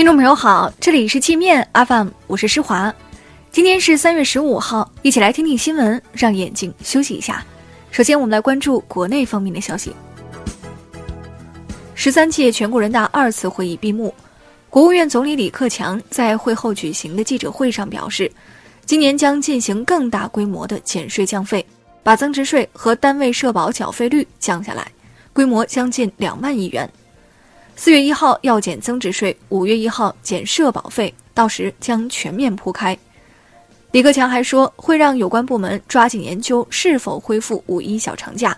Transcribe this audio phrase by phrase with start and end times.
[0.00, 2.90] 听众朋友好，这里是界面 FM，我是施华。
[3.52, 7.44] 今天是三月十五号，一起来听听新闻，让眼睛休息一下。
[7.90, 9.92] 首先，我们来关注国内方面的消息。
[11.94, 14.14] 十三届全国人大二次会议闭幕，
[14.70, 18.32] 国务院总理李克强在会后举行的记者会上表示，
[18.86, 21.62] 今年将进行更大规模的减税降费，
[22.02, 24.90] 把增值税和单位社保缴费率降下来，
[25.34, 26.90] 规模将近两万亿元。
[27.82, 32.96] 四月一号要减增值税，五月一号减社保费，到时将全面铺开。
[33.92, 38.54] 李克强还说，会让有关部门抓紧研究是否恢复五一小长假。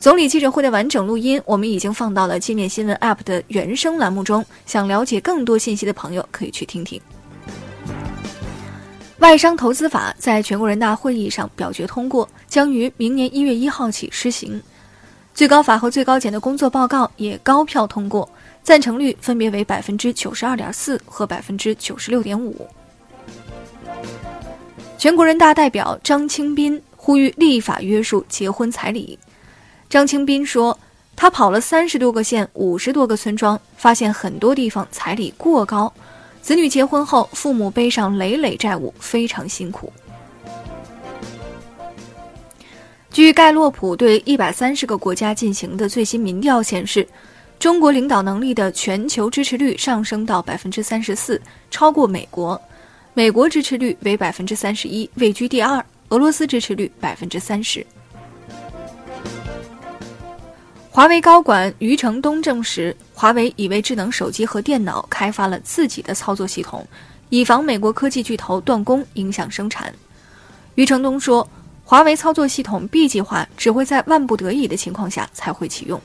[0.00, 7.00] 总理记者会的完整录音，我们已经放到了界面新闻 App 的原声栏目中，想了解更多信息的朋友可以去听听。
[9.20, 14.60] 外商投资法在全国人大会议上表决通过，将于明年一月一号起施行。
[15.34, 18.28] 最高法和最高检的工作报告也高票通过，
[18.62, 22.68] 赞成率分别为百分之九十二点四和百分之九十六点五。
[24.98, 29.18] 全国人大代表张清斌呼吁立法约束结婚彩礼。
[29.88, 30.78] 张清斌说，
[31.16, 35.90] 他跑了三十多个县、五十多个村庄，发现很多地方彩礼过高，
[36.42, 39.90] 子女结婚后，父母背上累累债务，非常辛苦。
[43.12, 47.06] 据盖洛普对一百三十个国家进行的最新民调显示，
[47.58, 51.40] 中国领导能力的全球支持率上升到百分之三十四，
[51.72, 52.56] 超过美国；
[53.12, 57.84] 美国支持率为百分之三十一，位居第二；俄罗斯支持率百分之三十。
[60.88, 66.86] 华为高管余承东证实，华为已为智能手机和电脑开发了自己的操作系统，
[67.28, 69.92] 以防美国科技巨头断供影响生产。
[70.76, 71.44] 余承东说。
[71.90, 76.00] 华为操作系统 B 计划只会在万不得已的情况下才会启用。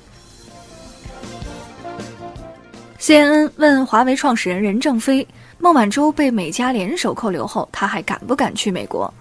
[3.00, 5.28] CNN 问华为创始人任正非，
[5.60, 9.14] 孟晚舟被美加联手扣留后，他还敢不敢去美国？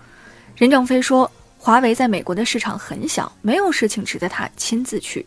[0.57, 5.27] 任正非说，华为在美国的市场很小，没有事情值得他亲自去。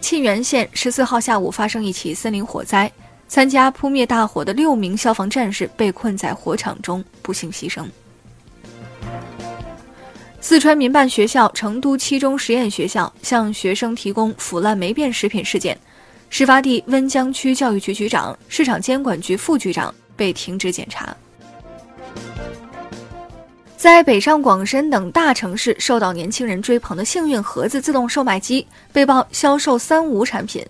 [0.00, 2.88] 沁源县十四号下午发生一起森林火灾。
[3.28, 7.84] 参加扑灭大火的六名消防战士被困在火场中，不幸牺牲。
[10.40, 15.76] 四川民办学校成都七中实验学校向学生提供腐烂霉变食品事件，
[16.30, 21.16] 事发地温江区教育局局长、市场监管局副局长被停职检查。
[23.76, 30.64] 在北上广深等大城市受到年轻人追捧的幸运盒子自动售卖机被曝销售“三无”产品。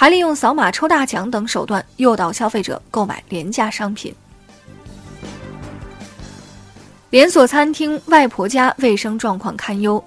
[0.00, 4.14] 还利用扫码抽大奖等手段诱导消费者购买廉价商品。
[7.10, 10.02] 连锁餐厅外婆家卫生状况堪忧，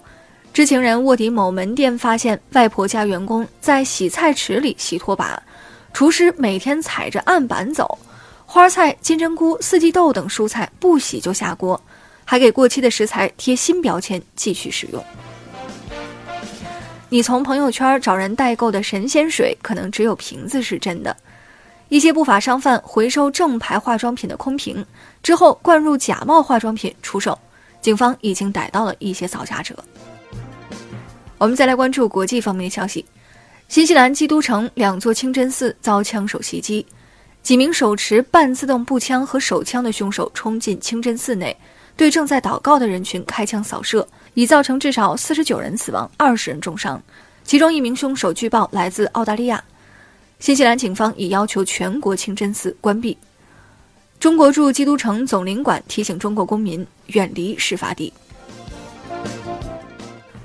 [0.53, 5.43] 知情人卧底某门店发现外婆家员工在洗菜池里洗拖把，
[5.91, 7.99] 厨师每天踩着案板走，
[8.45, 11.77] 花菜、金针菇、四季豆等蔬菜不洗就下锅，
[12.23, 15.03] 还给过期的食材贴新标签继续使用。
[17.13, 21.13] 你从朋友圈找人代购的神仙水，可能只有瓶子是真的。
[21.89, 24.85] 一些不法商贩回收正牌化妆品的空瓶，
[25.21, 27.37] 之后灌入假冒化妆品出售。
[27.81, 29.75] 警方已经逮到了一些造假者。
[31.37, 33.05] 我们再来关注国际方面的消息：
[33.67, 36.85] 新西兰基督城两座清真寺遭枪手袭击，
[37.43, 41.57] 几名手持半自动步枪和手枪的凶手冲进清真寺内，
[41.97, 44.07] 对正在祷告的人群开枪扫射。
[44.33, 47.01] 已造成至少四十九人死亡，二十人重伤，
[47.43, 49.63] 其中一名凶手据报来自澳大利亚。
[50.39, 53.17] 新西兰警方已要求全国清真寺关闭。
[54.19, 58.11] 中国驻基督城总领馆提醒中国公民远离事发地。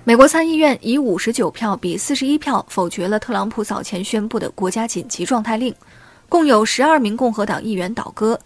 [0.03, 5.75] 美国参议院以五十九票比四十一票否决了特朗普早前宣布的国家紧急状态令，
[6.29, 8.39] 共有十二名共和党议员倒戈，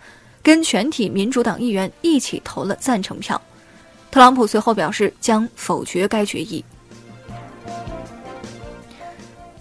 [0.43, 3.41] 跟全体民主党议员一起投了赞成票。
[4.11, 6.65] 特朗普随后表示将否决该决议。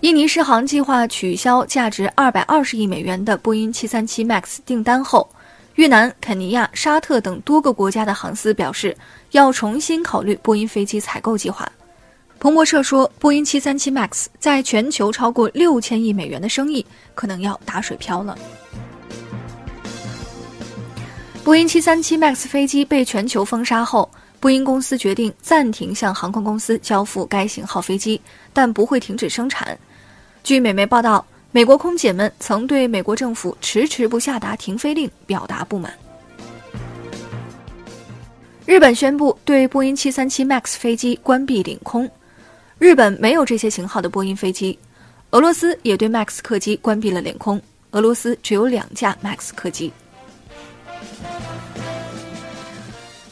[0.01, 5.29] 印尼狮航计划取消价值二百二十亿美元的波音七三七 MAX 订单后，
[5.75, 8.95] 越南、肯尼亚、沙特等多个国家的航司表示
[9.31, 11.69] 要重新考虑波音飞机采购计划。
[12.39, 18.37] 彭博社说，波音七三七 MAX 在全球超过六千亿美元的生意可能要打水漂了。
[21.43, 24.09] 波音七三七 MAX 飞机被全球封杀后。
[24.39, 28.19] 波音公司决定暂停向航空公司交付该型号飞机，
[28.53, 29.77] 但不会停止生产。
[30.43, 35.93] 据美媒报道，美国空姐们曾对美国政府迟迟不下达停飞令表达不满。
[38.65, 42.09] 日本宣布对波音737 MAX 飞机关闭领空。
[42.77, 44.77] 日本没有这些型号的波音飞机。
[45.31, 47.61] 俄罗斯也对 Max 客机关闭了领空。
[47.91, 49.91] 俄罗斯只有两架 Max 客机。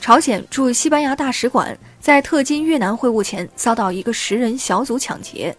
[0.07, 5.53] 朝鲜驻西班牙大使馆在特金越南会晤前遭到一个十人小组抢劫，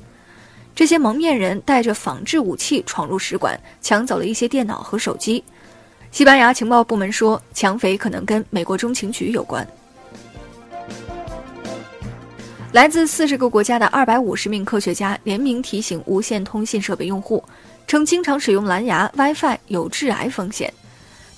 [0.74, 5.44] 这些蒙面人带着仿制武器闯入使馆，抢走了一些电脑和手机。
[6.10, 9.68] 西班牙情报部门说，抢匪可能跟美国中情局有关。
[12.72, 17.44] 来自四十个国家的二百五十名科学家联名提醒无线通信设备用户，
[17.86, 20.72] 称经常使用蓝牙 WiFi 有致癌风险。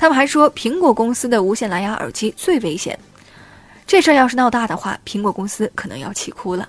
[0.00, 2.98] 他们还说，苹果公司的无线蓝牙耳机最危险。
[3.86, 6.66] 这事儿要是闹大的话，苹果公司可能要气哭了。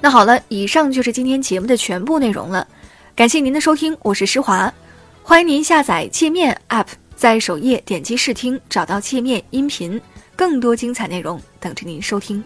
[0.00, 2.66] 那好了，以上就是今天节目的全部内容了。
[3.14, 4.72] 感谢您的收听，我是施华。
[5.22, 10.00] 欢迎您下载界面 App，在首页点击试听，找到界面音频，
[10.34, 12.42] 更多精彩内容等着您收听。